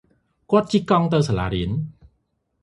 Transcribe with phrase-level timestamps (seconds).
[0.51, 1.69] គាត់ជិះកង់ទៅសាលារៀន។